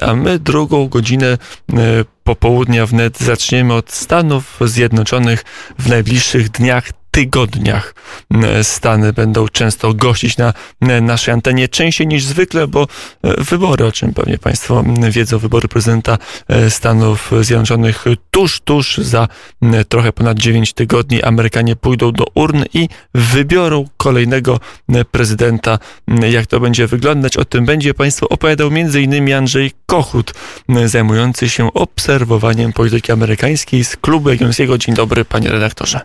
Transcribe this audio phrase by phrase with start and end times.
[0.00, 1.38] a my drugą godzinę
[2.24, 5.44] popołudnia wnet zaczniemy od Stanów Zjednoczonych
[5.78, 7.94] w najbliższych dniach tygodniach
[8.62, 10.52] Stany będą często gościć na
[11.02, 12.86] naszej antenie częściej niż zwykle, bo
[13.22, 16.18] e, wybory, o czym pewnie Państwo wiedzą, wybory prezydenta
[16.48, 19.28] e, Stanów Zjednoczonych tuż, tuż za
[19.88, 24.60] trochę ponad 9 tygodni Amerykanie pójdą do urn i wybiorą kolejnego
[25.10, 25.78] prezydenta.
[26.30, 27.36] Jak to będzie wyglądać?
[27.36, 29.34] O tym będzie Państwu opowiadał m.in.
[29.34, 30.34] Andrzej Kochut,
[30.86, 34.78] zajmujący się obserwowaniem polityki amerykańskiej z Klubu Jagiellońskiego.
[34.78, 36.00] Dzień dobry, panie redaktorze.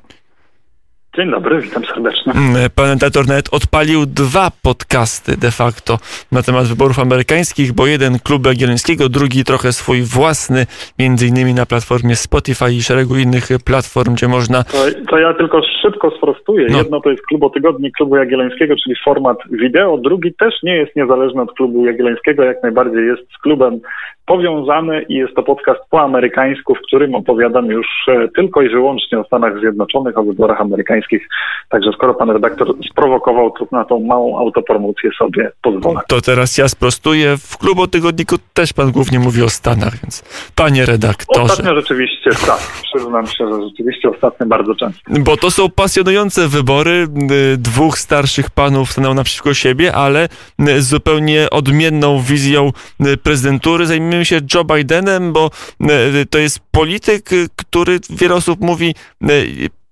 [1.17, 2.33] Dzień dobry, witam serdecznie.
[2.33, 5.97] Mm, pan redaktor nawet odpalił dwa podcasty de facto
[6.31, 10.65] na temat wyborów amerykańskich, bo jeden Klubu Jagiellońskiego, drugi trochę swój własny,
[10.99, 14.63] między innymi na platformie Spotify i szeregu innych platform, gdzie można...
[14.63, 14.77] To,
[15.09, 16.67] to ja tylko szybko sprostuję.
[16.71, 16.77] No.
[16.77, 21.41] Jedno to jest Klubo Tygodni Klubu Jagiellońskiego, czyli format wideo, drugi też nie jest niezależny
[21.41, 23.79] od Klubu Jagiellońskiego, jak najbardziej jest z klubem
[24.25, 29.19] powiązany i jest to podcast po amerykańsku, w którym opowiadam już e, tylko i wyłącznie
[29.19, 31.27] o Stanach Zjednoczonych, o wyborach amerykańskich.
[31.69, 35.99] Także skoro pan redaktor sprowokował, to na tą małą autopromocję sobie pozwolę.
[36.07, 37.37] To teraz ja sprostuję.
[37.37, 40.23] W klubu tygodniku też pan głównie mówi o Stanach, więc
[40.55, 41.41] panie redaktorze.
[41.41, 42.59] Ostatnio rzeczywiście, tak.
[42.83, 45.01] Przyznam się, że rzeczywiście ostatnio bardzo często.
[45.19, 47.07] Bo to są pasjonujące wybory.
[47.53, 50.29] Y, dwóch starszych panów stanęło naprzeciwko siebie, ale
[50.59, 52.71] y, z zupełnie odmienną wizją
[53.05, 53.85] y, prezydentury.
[53.85, 59.27] Zajmijmy zajmujemy się Joe Bidenem, bo e, to jest polityk, który wiele osób mówi e,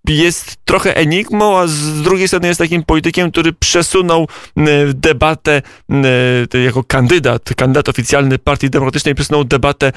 [0.07, 5.61] jest trochę enigmą, a z drugiej strony jest takim politykiem, który przesunął e, debatę
[6.63, 9.91] jako kandydat, kandydat oficjalny Partii Demokratycznej, przesunął debatę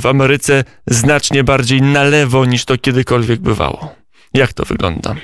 [0.00, 3.94] w Ameryce znacznie bardziej na lewo niż to kiedykolwiek bywało.
[4.34, 5.14] Jak to wygląda?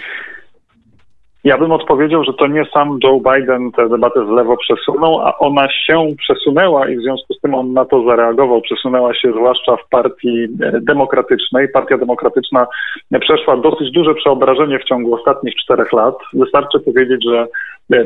[1.45, 5.39] Ja bym odpowiedział, że to nie sam Joe Biden tę debatę w lewo przesunął, a
[5.39, 8.61] ona się przesunęła i w związku z tym on na to zareagował.
[8.61, 11.69] Przesunęła się zwłaszcza w partii e, demokratycznej.
[11.69, 12.67] Partia demokratyczna
[13.21, 16.15] przeszła dosyć duże przeobrażenie w ciągu ostatnich czterech lat.
[16.33, 17.47] Wystarczy powiedzieć, że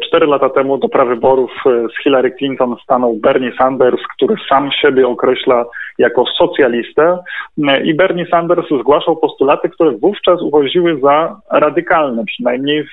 [0.07, 5.09] cztery lata temu do prawyborów e, z Hillary Clinton stanął Bernie Sanders, który sam siebie
[5.09, 5.65] określa
[5.99, 7.19] jako socjalistę
[7.85, 12.89] i Bernie Sanders zgłaszał postulaty, które wówczas uchodziły za radykalne, przynajmniej w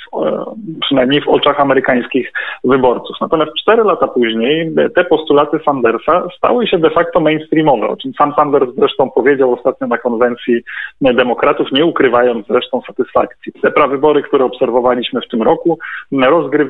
[0.82, 2.32] przynajmniej w oczach amerykańskich
[2.64, 3.16] wyborców.
[3.22, 8.34] Natomiast cztery lata później te postulaty Sandersa stały się de facto mainstreamowe, o czym sam
[8.36, 10.62] Sanders zresztą powiedział ostatnio na konwencji
[11.02, 13.54] demokratów, nie ukrywając zresztą satysfakcji.
[13.62, 15.80] Te prawybory, które obserwowaliśmy w tym roku,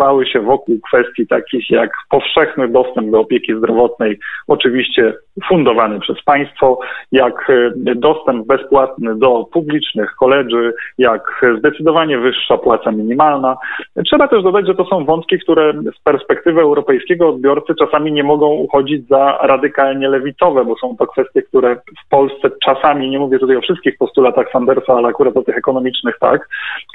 [0.03, 5.13] rozgrywały się wokół kwestii takich jak powszechny dostęp do opieki zdrowotnej, oczywiście
[5.49, 6.79] fundowany przez państwo,
[7.11, 7.51] jak
[7.95, 13.57] dostęp bezpłatny do publicznych koledży, jak zdecydowanie wyższa płaca minimalna,
[14.05, 18.47] Trzeba też dodać, że to są wątki, które z perspektywy europejskiego odbiorcy czasami nie mogą
[18.47, 23.55] uchodzić za radykalnie lewicowe, bo są to kwestie, które w Polsce czasami, nie mówię tutaj
[23.55, 26.49] o wszystkich postulatach Sandersa, ale akurat o tych ekonomicznych tak,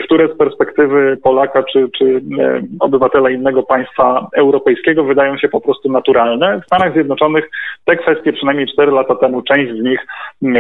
[0.05, 2.61] które z perspektywy Polaka czy, czy e,
[2.99, 6.61] obywatela innego państwa europejskiego wydają się po prostu naturalne.
[6.61, 7.51] W Stanach Zjednoczonych
[7.85, 10.07] te kwestie przynajmniej 4 lata temu, część z nich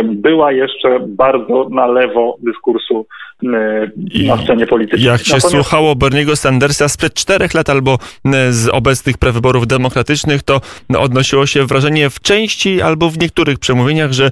[0.04, 3.06] była jeszcze bardzo na lewo dyskursu
[3.44, 3.90] e,
[4.26, 5.06] na scenie politycznej.
[5.06, 5.56] Jak się Natomiast...
[5.56, 10.60] słuchało Berniego Sandersa sprzed czterech lat albo e, z obecnych prewyborów demokratycznych, to
[10.98, 14.30] odnosiło się wrażenie w części albo w niektórych przemówieniach, że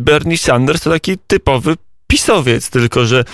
[0.00, 1.74] Bernie Sanders to taki typowy
[2.10, 3.24] pisowiec, tylko że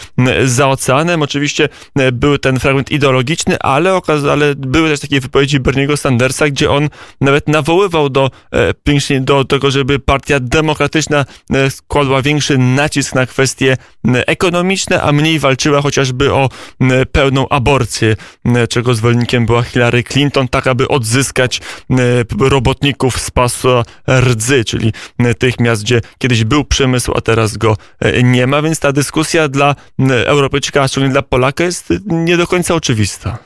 [0.44, 1.22] za oceanem.
[1.22, 1.69] Oczywiście
[2.12, 4.00] był ten fragment ideologiczny, ale,
[4.32, 6.88] ale były też takie wypowiedzi Berniego Sandersa, gdzie on
[7.20, 13.76] nawet nawoływał do, e, do tego, żeby partia demokratyczna e, składła większy nacisk na kwestie
[14.26, 16.48] ekonomiczne, a mniej walczyła chociażby o
[17.12, 18.16] pełną aborcję,
[18.69, 21.60] czego zwolennikiem była Hillary Clinton, tak aby odzyskać
[22.41, 23.82] robotników z pasa
[24.20, 24.92] rdzy, czyli
[25.38, 29.49] tych miast, gdzie kiedyś był przemysł, a teraz go e, nie ma, więc ta dyskusja
[29.49, 29.75] dla
[30.27, 33.38] Europejczyka, a szczególnie dla Polaka jest nie do końca oczywista.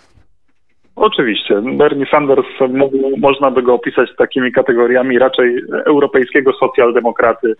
[0.96, 1.62] Oczywiście.
[1.76, 7.54] Bernie Sanders mógł, można by go opisać takimi kategoriami raczej europejskiego socjaldemokraty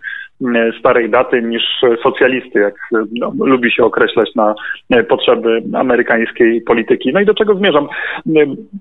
[0.79, 1.63] starej daty niż
[2.03, 2.75] socjalisty, jak
[3.19, 4.55] no, lubi się określać na
[5.09, 7.13] potrzeby amerykańskiej polityki.
[7.13, 7.87] No i do czego zmierzam?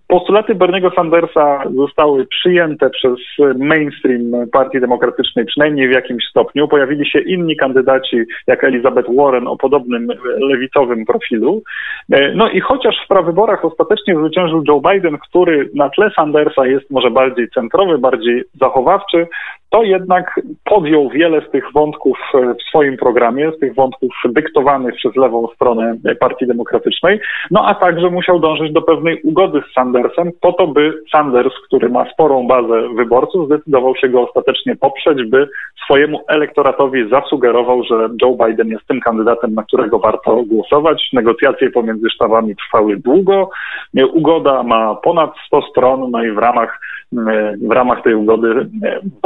[0.08, 3.18] Postulaty Berniego Sandersa zostały przyjęte przez
[3.58, 6.68] mainstream Partii Demokratycznej, przynajmniej w jakimś stopniu.
[6.68, 10.08] Pojawili się inni kandydaci, jak Elizabeth Warren o podobnym
[10.50, 11.62] lewicowym profilu.
[12.34, 17.10] No i chociaż w prawyborach ostatecznie zwyciężył Joe Biden, który na tle Sandersa jest może
[17.10, 19.26] bardziej centrowy, bardziej zachowawczy,
[19.70, 25.16] to jednak podjął wiele z tych wątków w swoim programie, z tych wątków dyktowanych przez
[25.16, 27.20] lewą stronę Partii Demokratycznej,
[27.50, 31.88] no a także musiał dążyć do pewnej ugody z Sandersem po to, by Sanders, który
[31.88, 35.48] ma sporą bazę wyborców, zdecydował się go ostatecznie poprzeć, by
[35.84, 41.08] swojemu elektoratowi zasugerował, że Joe Biden jest tym kandydatem, na którego warto głosować.
[41.12, 43.50] Negocjacje pomiędzy sztabami trwały długo.
[44.12, 46.80] Ugoda ma ponad 100 stron, no i w ramach,
[47.68, 48.68] w ramach tej ugody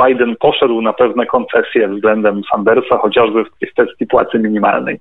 [0.07, 5.01] Biden poszedł na pewne koncesje względem Sandersa, chociażby w kwestii płacy minimalnej.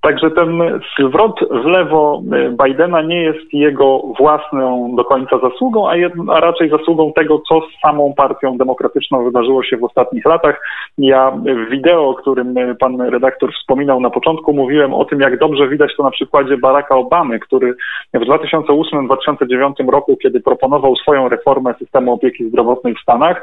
[0.00, 2.22] Także ten zwrot w lewo
[2.64, 7.60] Bidena nie jest jego własną do końca zasługą, a, jed, a raczej zasługą tego, co
[7.60, 10.60] z samą partią demokratyczną wydarzyło się w ostatnich latach.
[10.98, 15.68] Ja w wideo, o którym pan redaktor wspominał na początku, mówiłem o tym, jak dobrze
[15.68, 17.74] widać to na przykładzie Baracka Obamy, który
[18.14, 23.42] w 2008-2009 roku, kiedy proponował swoją reformę systemu opieki zdrowotnej w Stanach,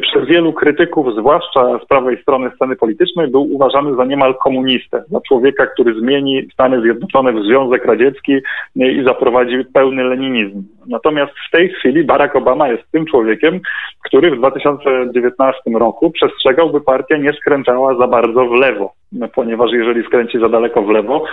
[0.00, 5.20] przez wielu krytyków, zwłaszcza z prawej strony sceny politycznej, był uważany za niemal komunistę, za
[5.20, 8.32] człowieka, który zmieni Stany Zjednoczone w Związek Radziecki
[8.76, 10.62] i zaprowadzi pełny leninizm.
[10.86, 13.60] Natomiast w tej chwili Barack Obama jest tym człowiekiem,
[14.04, 18.92] który w 2019 roku przestrzegał, by partia nie skręcała za bardzo w lewo,
[19.34, 21.24] ponieważ jeżeli skręci za daleko w lewo,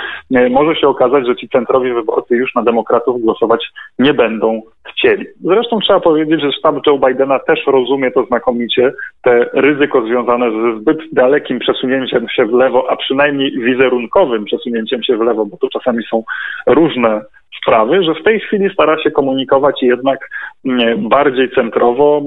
[0.50, 3.68] może się okazać, że ci centrowi wyborcy już na demokratów głosować
[4.00, 5.26] nie będą chcieli.
[5.44, 10.80] Zresztą trzeba powiedzieć, że sztab Joe Bidena też rozumie to znakomicie, te ryzyko związane ze
[10.80, 15.70] zbyt dalekim przesunięciem się w lewo, a przynajmniej wizerunkowym przesunięciem się w lewo, bo to
[15.70, 16.24] czasami są
[16.68, 17.22] różne
[17.58, 20.30] sprawy, że w tej chwili stara się komunikować jednak
[20.66, 22.22] mm, bardziej centrowo.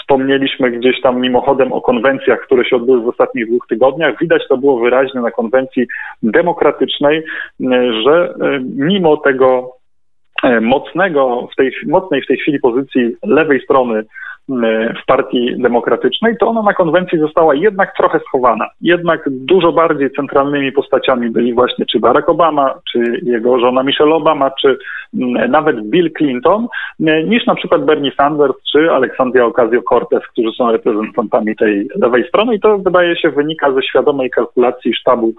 [0.00, 4.14] Wspomnieliśmy gdzieś tam mimochodem o konwencjach, które się odbyły w ostatnich dwóch tygodniach.
[4.20, 5.86] Widać to było wyraźnie na konwencji
[6.22, 7.22] demokratycznej,
[7.60, 9.72] mm, że y, mimo tego
[10.42, 14.04] e, mocnego, w tej, mocnej w tej chwili pozycji lewej strony
[15.02, 18.68] w Partii Demokratycznej, to ona na konwencji została jednak trochę schowana.
[18.80, 24.50] Jednak dużo bardziej centralnymi postaciami byli właśnie czy Barack Obama, czy jego żona Michelle Obama,
[24.60, 24.78] czy
[25.14, 26.66] mm, nawet Bill Clinton,
[27.00, 32.54] mm, niż na przykład Bernie Sanders czy Alexandria Ocasio-Cortez, którzy są reprezentantami tej lewej strony
[32.54, 35.32] i to wydaje się wynika ze świadomej kalkulacji sztabu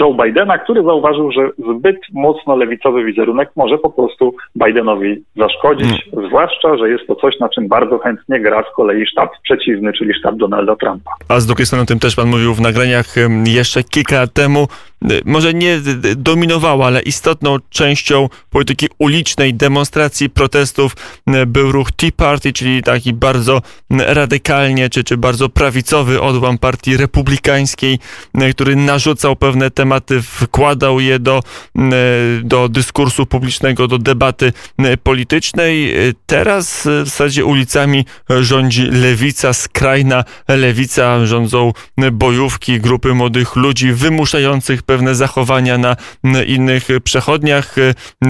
[0.00, 6.28] Joe Bidena, który zauważył, że zbyt mocno lewicowy wizerunek może po prostu Bidenowi zaszkodzić, hmm.
[6.28, 10.14] zwłaszcza, że jest to coś, na czym bardzo chętnie gra z kolei sztab przeciwny, czyli
[10.14, 11.10] sztab Donalda Trumpa.
[11.28, 13.14] A z drugiej strony o tym też pan mówił w nagraniach
[13.44, 14.68] jeszcze kilka lat temu.
[15.04, 15.80] Y, może nie
[16.16, 20.96] dominowała, ale istotną częścią polityki ulicznej, demonstracji, protestów
[21.28, 26.96] y, był ruch Tea Party, czyli taki bardzo radykalnie, czy, czy bardzo prawicowy odłam partii
[26.96, 27.98] republikańskiej,
[28.42, 31.42] y, który narzucał pewne tematy, wkładał je do,
[32.42, 34.52] do dyskursu publicznego, do debaty
[35.02, 35.94] politycznej.
[36.26, 38.04] Teraz w zasadzie ulicami
[38.40, 41.72] rządzi lewica, skrajna lewica, rządzą
[42.12, 45.96] bojówki, grupy młodych ludzi wymuszających pewne zachowania na
[46.46, 47.76] innych przechodniach.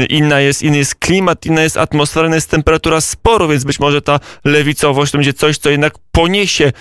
[0.09, 4.03] Inna jest, inny jest klimat, inna jest atmosfera, inna jest temperatura sporu, więc być może
[4.03, 6.73] ta lewicowość to będzie coś, co jednak poniesie e,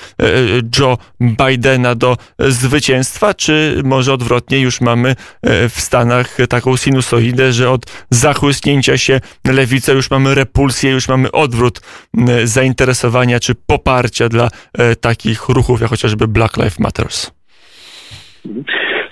[0.80, 7.72] Joe Bidena do zwycięstwa, czy może odwrotnie już mamy e, w Stanach taką sinusoidę, że
[7.72, 11.82] od zachłysnięcia się lewica już mamy repulsję, już mamy odwrót
[12.44, 17.32] zainteresowania czy poparcia dla e, takich ruchów jak chociażby Black Lives Matters.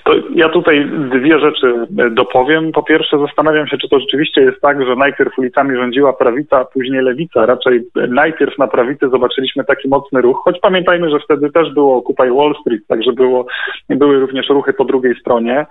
[0.04, 2.72] To ja tutaj dwie rzeczy dopowiem.
[2.72, 6.64] Po pierwsze, zastanawiam się, czy to rzeczywiście jest tak, że najpierw ulicami rządziła prawica, a
[6.64, 7.46] później lewica.
[7.46, 12.30] Raczej najpierw na prawicy zobaczyliśmy taki mocny ruch, choć pamiętajmy, że wtedy też było Occupy
[12.32, 13.46] Wall Street, także było,
[13.88, 15.66] były również ruchy po drugiej stronie.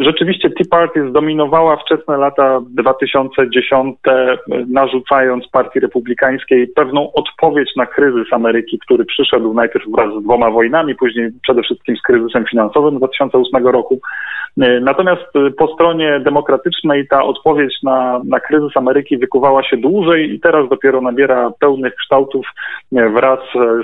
[0.00, 3.96] Rzeczywiście Tea Party zdominowała wczesne lata 2010,
[4.68, 10.94] narzucając partii republikańskiej pewną odpowiedź na kryzys Ameryki, który przyszedł najpierw wraz z dwoma wojnami,
[10.94, 14.00] później przede wszystkim z kryzysem finansowym 2008 roku.
[14.80, 15.22] Natomiast
[15.58, 21.00] po stronie demokratycznej ta odpowiedź na, na kryzys Ameryki wykuwała się dłużej i teraz dopiero
[21.00, 22.46] nabiera pełnych kształtów
[22.92, 23.38] wraz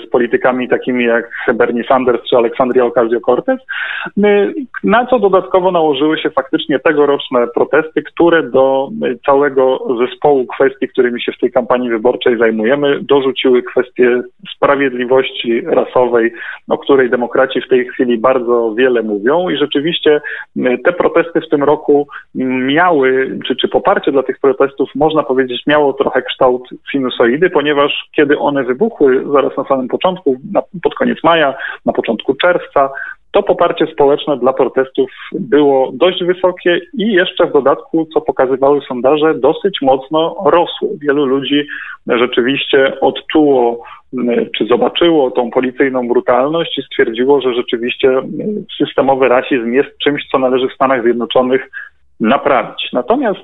[0.07, 3.57] z politykami takimi jak Bernie Sanders czy Aleksandria Ocasio-Cortez,
[4.85, 8.89] na co dodatkowo nałożyły się faktycznie tegoroczne protesty, które do
[9.27, 14.23] całego zespołu kwestii, którymi się w tej kampanii wyborczej zajmujemy, dorzuciły kwestię
[14.57, 16.33] sprawiedliwości rasowej,
[16.69, 19.49] o której demokraci w tej chwili bardzo wiele mówią.
[19.49, 20.21] I rzeczywiście
[20.85, 22.09] te protesty w tym roku
[22.67, 28.39] miały, czy, czy poparcie dla tych protestów, można powiedzieć, miało trochę kształt sinusoidy, ponieważ kiedy
[28.39, 31.55] one wybuchły zaraz na samym początku, na, pod koniec maja,
[31.87, 32.91] na początku czerwca,
[33.35, 39.35] to poparcie społeczne dla protestów było dość wysokie i jeszcze w dodatku, co pokazywały sondaże,
[39.35, 40.89] dosyć mocno rosło.
[41.01, 41.67] Wielu ludzi
[42.07, 43.83] rzeczywiście odczuło
[44.59, 48.23] czy zobaczyło tą policyjną brutalność i stwierdziło, że rzeczywiście
[48.79, 51.71] systemowy rasizm jest czymś, co należy w Stanach Zjednoczonych
[52.21, 52.93] naprawić.
[52.93, 53.41] Natomiast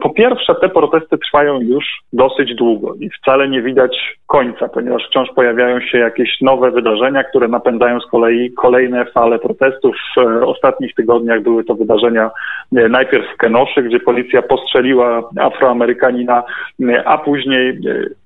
[0.00, 5.28] po pierwsze, te protesty trwają już dosyć długo i wcale nie widać końca, ponieważ wciąż
[5.34, 9.96] pojawiają się jakieś nowe wydarzenia, które napędzają z kolei kolejne fale protestów.
[10.16, 12.30] W ostatnich tygodniach były to wydarzenia
[12.72, 16.42] najpierw w Kenoszy, gdzie policja postrzeliła Afroamerykanina,
[17.04, 17.78] a później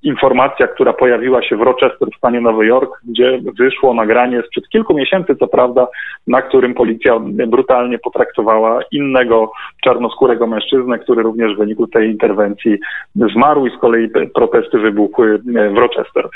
[0.03, 4.93] informacja, która pojawiła się w Rochester w stanie Nowy Jork, gdzie wyszło nagranie sprzed kilku
[4.93, 5.87] miesięcy, co prawda,
[6.27, 9.51] na którym policja brutalnie potraktowała innego
[9.83, 12.77] czarnoskórego mężczyznę, który również w wyniku tej interwencji
[13.15, 15.37] zmarł i z kolei protesty wybuchły
[15.73, 16.29] w Rochester.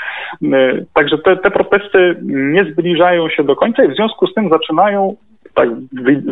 [0.94, 5.16] Także te, te protesty nie zbliżają się do końca i w związku z tym zaczynają
[5.54, 5.68] tak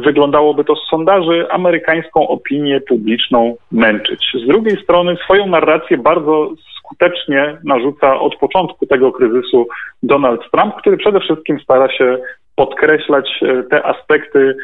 [0.05, 4.33] wyglądałoby to z sondaży, amerykańską opinię publiczną męczyć.
[4.45, 9.69] Z drugiej strony swoją narrację bardzo skutecznie narzuca od początku tego kryzysu
[10.03, 12.19] Donald Trump, który przede wszystkim stara się
[12.59, 14.57] podkreślać e, te aspekty,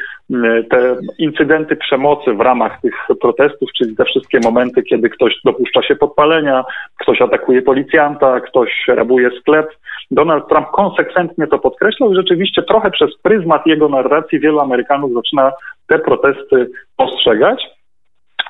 [0.69, 5.95] te incydenty przemocy w ramach tych protestów, czyli te wszystkie momenty, kiedy ktoś dopuszcza się
[5.95, 6.63] podpalenia,
[6.99, 9.67] ktoś atakuje policjanta, ktoś rabuje sklep.
[10.11, 15.51] Donald Trump konsekwentnie to podkreślał i rzeczywiście trochę przez pryzmat jego narracji wielu Amerykanów zaczyna
[15.87, 17.74] te protesty postrzegać.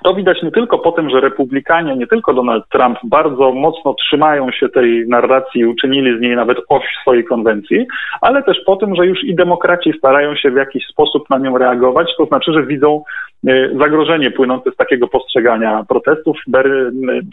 [0.03, 4.51] To widać nie tylko po tym, że republikanie, nie tylko Donald Trump, bardzo mocno trzymają
[4.51, 7.87] się tej narracji i uczynili z niej nawet oś swojej konwencji,
[8.21, 11.57] ale też po tym, że już i demokraci starają się w jakiś sposób na nią
[11.57, 13.03] reagować, to znaczy, że widzą
[13.47, 16.37] e, zagrożenie płynące z takiego postrzegania protestów.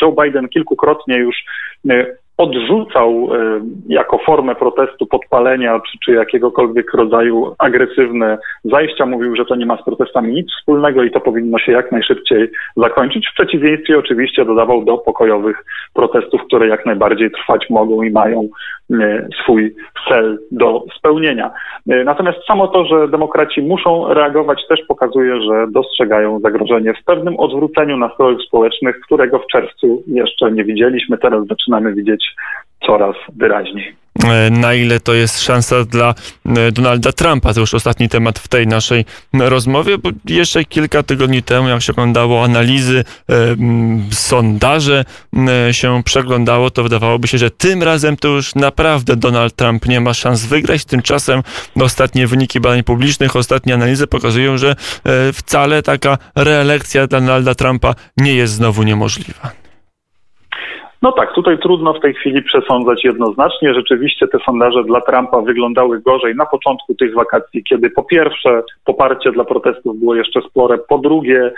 [0.02, 1.36] Joe Biden kilkukrotnie już
[1.90, 9.06] e, odrzucał e, jako formę protestu podpalenia czy, czy jakiegokolwiek rodzaju agresywne zajścia.
[9.06, 12.50] Mówił, że to nie ma z protestami nic wspólnego i to powinno się jak najszybciej
[12.76, 13.28] zakończyć.
[13.28, 18.48] W przeciwieństwie oczywiście dodawał do pokojowych protestów, które jak najbardziej trwać mogą i mają
[18.90, 19.74] e, swój
[20.08, 21.50] cel do spełnienia.
[21.90, 27.36] E, natomiast samo to, że demokraci muszą reagować też pokazuje, że dostrzegają zagrożenie w pewnym
[27.36, 31.18] odwróceniu nastrojów społecznych, którego w czerwcu jeszcze nie widzieliśmy.
[31.18, 32.21] Teraz zaczynamy widzieć
[32.86, 34.02] coraz wyraźniej.
[34.24, 36.14] E, na ile to jest szansa dla
[36.46, 37.54] e, Donalda Trumpa?
[37.54, 41.92] To już ostatni temat w tej naszej rozmowie, bo jeszcze kilka tygodni temu, jak się
[41.92, 43.34] oglądało analizy, e,
[44.10, 45.04] sondaże
[45.72, 50.14] się przeglądało, to wydawałoby się, że tym razem to już naprawdę Donald Trump nie ma
[50.14, 50.84] szans wygrać.
[50.84, 51.42] Tymczasem
[51.80, 54.76] ostatnie wyniki badań publicznych, ostatnie analizy pokazują, że
[55.32, 59.61] wcale taka reelekcja dla Donalda Trumpa nie jest znowu niemożliwa.
[61.02, 63.74] No tak, tutaj trudno w tej chwili przesądzać jednoznacznie.
[63.74, 69.32] Rzeczywiście te sondaże dla Trumpa wyglądały gorzej na początku tych wakacji, kiedy po pierwsze poparcie
[69.32, 71.50] dla protestów było jeszcze spore, po drugie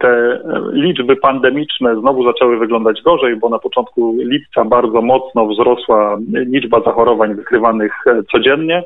[0.00, 0.40] te
[0.72, 7.34] liczby pandemiczne znowu zaczęły wyglądać gorzej, bo na początku lipca bardzo mocno wzrosła liczba zachorowań
[7.34, 7.92] wykrywanych
[8.32, 8.82] codziennie.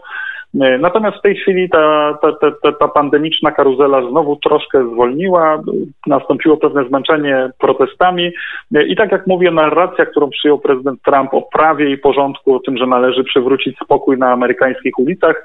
[0.54, 2.32] Natomiast w tej chwili ta, ta,
[2.62, 5.62] ta, ta pandemiczna karuzela znowu troszkę zwolniła,
[6.06, 8.32] nastąpiło pewne zmęczenie protestami
[8.87, 12.76] i tak jak mówię, narracja, którą przyjął prezydent Trump o prawie i porządku, o tym,
[12.76, 15.44] że należy przywrócić spokój na amerykańskich ulicach,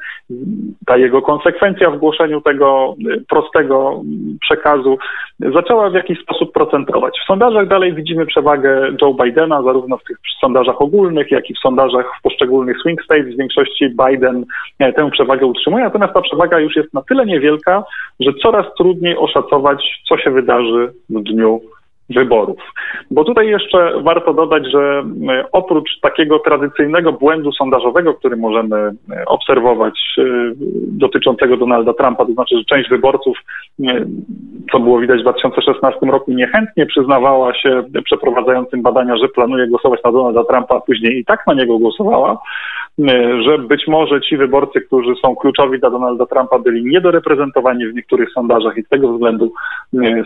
[0.86, 2.96] ta jego konsekwencja w głoszeniu tego
[3.30, 4.02] prostego
[4.42, 4.98] przekazu
[5.40, 7.20] zaczęła w jakiś sposób procentować.
[7.24, 11.60] W sondażach dalej widzimy przewagę Joe Bidena, zarówno w tych sondażach ogólnych, jak i w
[11.60, 13.34] sondażach w poszczególnych swing states.
[13.34, 14.46] W większości Biden
[14.98, 17.84] tę przewagę utrzymuje, natomiast ta przewaga już jest na tyle niewielka,
[18.20, 21.62] że coraz trudniej oszacować, co się wydarzy w dniu
[22.10, 22.58] wyborów.
[23.12, 29.26] Bo tutaj jeszcze warto dodać, że e, oprócz takiego tradycyjnego błędu sondażowego, który możemy e,
[29.26, 30.24] obserwować e,
[30.88, 33.38] dotyczącego Donalda Trumpa, to znaczy, że część wyborców,
[34.72, 40.12] co było widać w 2016 roku, niechętnie przyznawała się przeprowadzającym badania, że planuje głosować na
[40.12, 42.38] Donalda Trumpa, a później i tak na niego głosowała,
[43.46, 48.32] że być może ci wyborcy, którzy są kluczowi dla Donalda Trumpa, byli niedoreprezentowani w niektórych
[48.32, 49.52] sondażach i z tego względu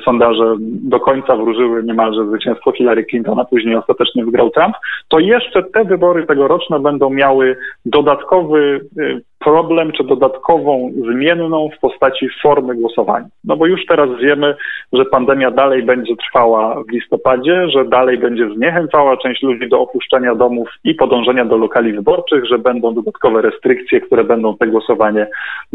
[0.06, 4.76] sondaże do końca wróżyły niemalże zwycięstwo Hillary Clinton, a później ostatecznie wygrał Trump,
[5.08, 12.28] to jeszcze te wybory tegoroczne będą miały dodatkowy y, problem czy dodatkową zmienną w postaci
[12.42, 13.26] formy głosowania.
[13.44, 14.56] No bo już teraz wiemy,
[14.94, 20.36] że pandemia dalej będzie trwała w listopadzie, że dalej będzie zniechęcała część ludzi do opuszczenia
[20.36, 25.28] domów i podążenia do lokali wyborczych, że będą dodatkowe restrykcje, które będą te głosowanie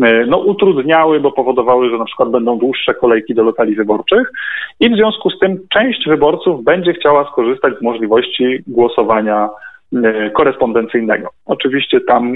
[0.02, 4.32] e, no, utrudniały, bo powodowały, że na przykład będą dłuższe kolejki do lokali wyborczych
[4.80, 9.48] i w związku z tym część wyborców będzie chciała skorzystać z możliwości głosowania
[10.34, 11.28] korespondencyjnego.
[11.46, 12.34] Oczywiście tam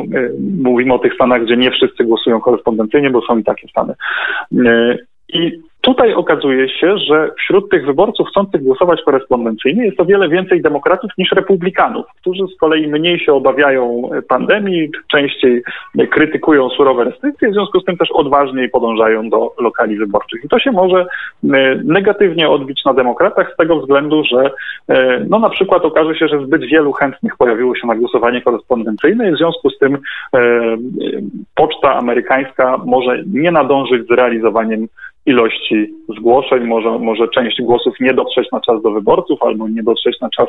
[0.63, 3.95] mówimy o tych stanach, gdzie nie wszyscy głosują korespondencyjnie, bo są i takie stany.
[5.29, 10.63] I Tutaj okazuje się, że wśród tych wyborców chcących głosować korespondencyjnie jest o wiele więcej
[10.63, 15.63] demokratów niż republikanów, którzy z kolei mniej się obawiają pandemii, częściej
[16.11, 20.45] krytykują surowe restrykcje, w związku z tym też odważniej podążają do lokali wyborczych.
[20.45, 21.07] I to się może e,
[21.85, 24.51] negatywnie odbić na demokratach z tego względu, że
[24.89, 29.29] e, no na przykład okaże się, że zbyt wielu chętnych pojawiło się na głosowanie korespondencyjne
[29.29, 29.99] i w związku z tym
[30.35, 30.39] e,
[31.55, 34.87] poczta amerykańska może nie nadążyć z realizowaniem
[35.31, 40.21] ilości zgłoszeń, może, może część głosów nie dotrzeć na czas do wyborców albo nie dotrzeć
[40.21, 40.49] na czas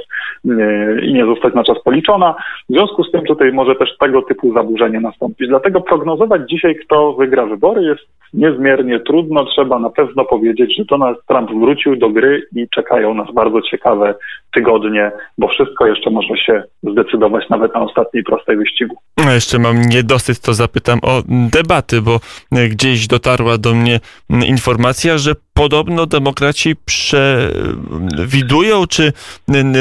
[1.03, 2.35] i nie zostać na czas policzona.
[2.69, 5.47] W związku z tym tutaj może też tego typu zaburzenie nastąpić.
[5.47, 8.01] Dlatego prognozować dzisiaj, kto wygra wybory jest
[8.33, 9.45] niezmiernie trudno.
[9.45, 14.15] Trzeba na pewno powiedzieć, że Donald Trump wrócił do gry i czekają nas bardzo ciekawe
[14.53, 18.95] tygodnie, bo wszystko jeszcze może się zdecydować nawet na ostatniej prostej wyścigu.
[19.25, 22.19] No jeszcze mam niedosyt, to zapytam o debaty, bo
[22.51, 24.70] gdzieś dotarła do mnie informacja,
[25.19, 29.13] że podobno demokraci przewidują, czy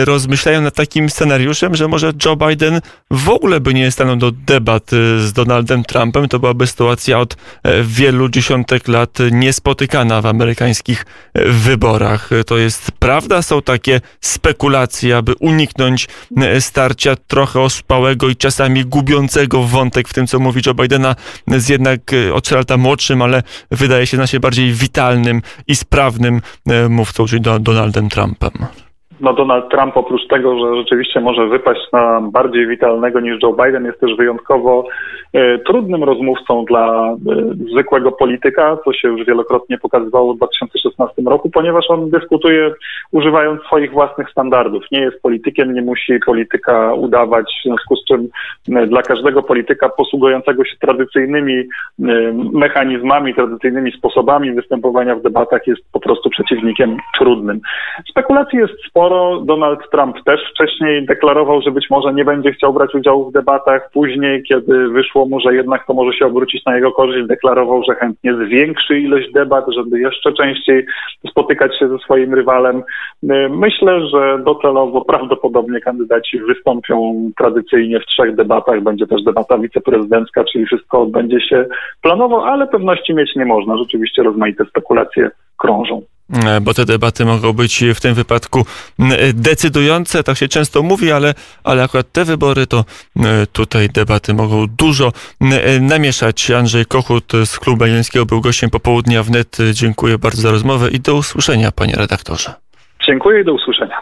[0.05, 4.93] rozmyślają nad takim scenariuszem, że może Joe Biden w ogóle by nie stanął do debat
[4.93, 6.29] y, z Donaldem Trumpem.
[6.29, 12.31] To byłaby sytuacja od e, wielu dziesiątek lat niespotykana w amerykańskich e, wyborach.
[12.47, 13.43] To jest prawda?
[13.43, 20.27] Są takie spekulacje, aby uniknąć e, starcia trochę ospałego i czasami gubiącego wątek w tym,
[20.27, 22.01] co mówi Joe Bidena z jednak
[22.33, 27.27] o 3 lata młodszym, ale wydaje się na się bardziej witalnym i sprawnym e, mówcą,
[27.27, 28.53] czyli Donaldem Trumpem
[29.21, 33.85] no Donald Trump oprócz tego, że rzeczywiście może wypaść na bardziej witalnego niż Joe Biden,
[33.85, 34.85] jest też wyjątkowo
[35.33, 37.17] e, trudnym rozmówcą dla e,
[37.73, 42.73] zwykłego polityka, co się już wielokrotnie pokazywało w 2016 roku, ponieważ on dyskutuje
[43.13, 44.85] używając swoich własnych standardów.
[44.93, 48.29] Nie jest politykiem, nie musi polityka udawać, w związku z czym
[48.77, 51.67] e, dla każdego polityka posługującego się tradycyjnymi e,
[52.53, 57.61] mechanizmami, tradycyjnymi sposobami występowania w debatach jest po prostu przeciwnikiem trudnym.
[58.11, 59.10] Spekulacji jest sporo,
[59.45, 63.91] Donald Trump też wcześniej deklarował, że być może nie będzie chciał brać udziału w debatach.
[63.93, 67.95] Później, kiedy wyszło mu, że jednak to może się obrócić na jego korzyść, deklarował, że
[67.95, 70.87] chętnie zwiększy ilość debat, żeby jeszcze częściej
[71.31, 72.83] spotykać się ze swoim rywalem.
[73.51, 78.83] Myślę, że docelowo prawdopodobnie kandydaci wystąpią tradycyjnie w trzech debatach.
[78.83, 81.67] Będzie też debata wiceprezydencka, czyli wszystko odbędzie się
[82.03, 83.77] planowo, ale pewności mieć nie można.
[83.77, 86.03] Rzeczywiście rozmaite spekulacje krążą.
[86.33, 88.67] E, bo te debaty mogą być w tym wypadku
[89.35, 92.85] decydujące, tak się często mówi, ale, ale akurat te wybory to
[93.53, 95.13] tutaj debaty mogą dużo
[95.81, 96.51] namieszać.
[96.51, 99.59] Andrzej Kochut z Klubu Jagiellońskiego był gościem popołudnia wnet.
[99.73, 102.55] Dziękuję bardzo za rozmowę i do usłyszenia, panie redaktorze.
[103.07, 104.01] Dziękuję i do usłyszenia.